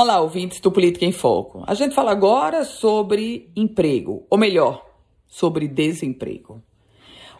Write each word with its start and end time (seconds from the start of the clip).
Olá, 0.00 0.20
ouvintes 0.20 0.60
do 0.60 0.70
Política 0.70 1.04
em 1.04 1.10
Foco. 1.10 1.64
A 1.66 1.74
gente 1.74 1.92
fala 1.92 2.12
agora 2.12 2.64
sobre 2.64 3.50
emprego, 3.56 4.24
ou 4.30 4.38
melhor, 4.38 4.86
sobre 5.26 5.66
desemprego. 5.66 6.62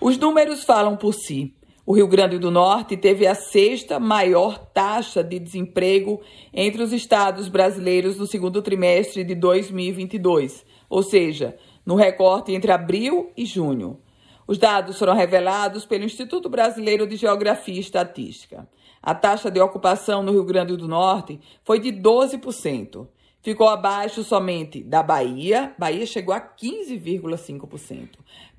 Os 0.01 0.19
números 0.19 0.65
falam 0.65 0.97
por 0.97 1.15
si. 1.15 1.55
O 1.87 1.95
Rio 1.95 2.09
Grande 2.09 2.37
do 2.37 2.51
Norte 2.51 2.97
teve 2.97 3.29
a 3.29 3.35
sexta 3.37 4.01
maior 4.01 4.59
taxa 4.59 5.23
de 5.23 5.39
desemprego 5.39 6.21
entre 6.53 6.83
os 6.83 6.93
estados 6.93 7.47
brasileiros 7.47 8.19
no 8.19 8.27
segundo 8.27 8.61
trimestre 8.61 9.23
de 9.23 9.37
2022, 9.37 10.67
ou 10.91 11.05
seja, 11.05 11.57
no 11.87 11.95
recorte 11.95 12.53
entre 12.53 12.73
abril 12.73 13.31
e 13.37 13.47
junho. 13.47 14.01
Os 14.49 14.57
dados 14.57 14.99
foram 14.99 15.13
revelados 15.13 15.85
pelo 15.85 16.05
Instituto 16.05 16.49
Brasileiro 16.49 17.07
de 17.07 17.17
Geografia 17.17 17.75
e 17.75 17.81
Estatística. 17.81 18.67
A 19.03 19.15
taxa 19.15 19.51
de 19.51 19.61
ocupação 19.61 20.23
no 20.23 20.33
Rio 20.33 20.43
Grande 20.43 20.75
do 20.75 20.89
Norte 20.89 21.39
foi 21.63 21.79
de 21.79 21.93
12%. 21.93 23.07
Ficou 23.43 23.69
abaixo 23.69 24.25
somente 24.25 24.83
da 24.83 25.03
Bahia, 25.03 25.75
Bahia 25.79 26.07
chegou 26.07 26.35
a 26.35 26.41
15,5%. 26.41 28.09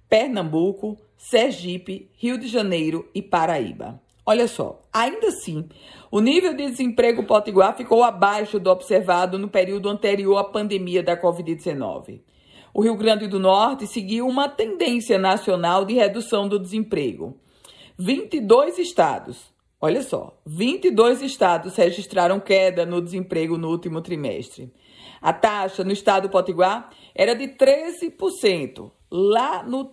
Pernambuco, 0.08 0.96
Sergipe, 1.18 2.08
Rio 2.20 2.38
de 2.38 2.48
Janeiro 2.48 3.10
e 3.16 3.24
Paraíba. 3.24 4.00
Olha 4.24 4.48
só, 4.48 4.80
ainda 4.94 5.30
assim, 5.30 5.68
o 6.12 6.20
nível 6.20 6.54
de 6.54 6.68
desemprego 6.68 7.24
potiguar 7.24 7.76
ficou 7.76 8.04
abaixo 8.04 8.60
do 8.60 8.70
observado 8.70 9.40
no 9.40 9.50
período 9.50 9.90
anterior 9.90 10.38
à 10.38 10.44
pandemia 10.44 11.02
da 11.02 11.20
Covid-19 11.20 12.20
o 12.74 12.82
Rio 12.82 12.96
Grande 12.96 13.28
do 13.28 13.40
Norte 13.40 13.88
seguiu 13.88 14.28
uma 14.28 14.48
tendência 14.48 15.18
nacional 15.18 15.86
de 15.86 15.94
redução 15.94 16.48
do 16.48 16.60
desemprego. 16.60 17.38
22 17.98 18.78
estados, 18.80 19.52
olha 19.82 20.02
só, 20.02 20.38
22 20.46 21.22
estados 21.22 21.76
registraram 21.76 22.40
queda 22.40 22.86
no 22.86 23.02
desemprego 23.02 23.58
no 23.58 23.70
último 23.70 24.02
trimestre. 24.02 24.72
A 25.22 25.34
taxa 25.34 25.84
no 25.84 25.92
estado 25.92 26.30
Potiguar 26.30 26.90
era 27.14 27.36
de 27.36 27.48
13% 27.48 28.92
lá 29.12 29.64
no 29.64 29.92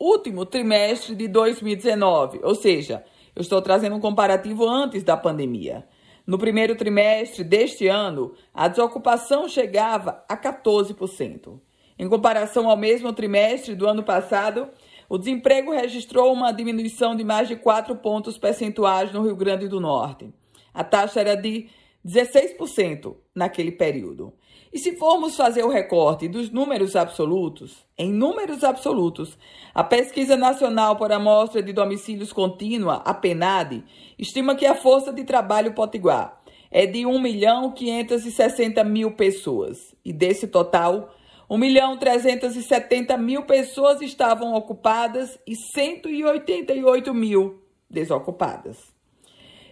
último 0.00 0.44
trimestre 0.44 1.14
de 1.14 1.28
2019, 1.28 2.40
ou 2.42 2.54
seja, 2.54 3.04
eu 3.36 3.42
estou 3.42 3.62
trazendo 3.62 3.96
um 3.96 4.00
comparativo 4.00 4.68
antes 4.68 5.02
da 5.02 5.16
pandemia. 5.16 5.86
No 6.26 6.38
primeiro 6.38 6.74
trimestre 6.74 7.44
deste 7.44 7.86
ano, 7.86 8.32
a 8.52 8.66
desocupação 8.66 9.48
chegava 9.48 10.24
a 10.28 10.36
14%. 10.36 11.60
Em 11.98 12.08
comparação 12.08 12.68
ao 12.68 12.76
mesmo 12.76 13.12
trimestre 13.12 13.74
do 13.74 13.86
ano 13.86 14.02
passado, 14.02 14.68
o 15.08 15.16
desemprego 15.18 15.72
registrou 15.72 16.32
uma 16.32 16.52
diminuição 16.52 17.14
de 17.14 17.22
mais 17.22 17.48
de 17.48 17.56
4 17.56 17.94
pontos 17.96 18.36
percentuais 18.36 19.12
no 19.12 19.22
Rio 19.22 19.36
Grande 19.36 19.68
do 19.68 19.80
Norte. 19.80 20.32
A 20.72 20.82
taxa 20.82 21.20
era 21.20 21.36
de 21.36 21.68
16% 22.04 23.14
naquele 23.34 23.72
período. 23.72 24.32
E 24.72 24.78
se 24.78 24.96
formos 24.96 25.36
fazer 25.36 25.62
o 25.62 25.68
recorte 25.68 26.26
dos 26.26 26.50
números 26.50 26.96
absolutos, 26.96 27.86
em 27.96 28.12
números 28.12 28.64
absolutos, 28.64 29.38
a 29.72 29.84
Pesquisa 29.84 30.36
Nacional 30.36 30.96
por 30.96 31.12
Amostra 31.12 31.62
de 31.62 31.72
Domicílios 31.72 32.32
Contínua, 32.32 32.96
a 33.04 33.14
PENAD, 33.14 33.84
estima 34.18 34.56
que 34.56 34.66
a 34.66 34.74
força 34.74 35.12
de 35.12 35.22
trabalho 35.22 35.74
potiguar 35.74 36.42
é 36.72 36.86
de 36.86 37.06
1 37.06 37.20
milhão 37.20 37.70
560 37.70 38.82
mil 38.82 39.12
pessoas. 39.12 39.94
E 40.04 40.12
desse 40.12 40.48
total, 40.48 41.14
1 41.54 41.56
milhão 41.56 41.96
370 41.96 43.16
mil 43.16 43.44
pessoas 43.44 44.02
estavam 44.02 44.54
ocupadas 44.54 45.38
e 45.46 45.54
188 45.54 47.14
mil 47.14 47.62
desocupadas. 47.88 48.92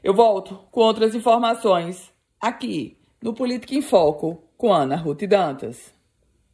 Eu 0.01 0.15
volto 0.15 0.61
com 0.71 0.81
outras 0.81 1.13
informações 1.13 2.13
aqui 2.41 2.97
no 3.21 3.35
Política 3.35 3.75
em 3.75 3.83
Foco 3.83 4.45
com 4.57 4.73
Ana 4.73 4.95
Ruth 4.95 5.25
Dantas. 5.25 5.93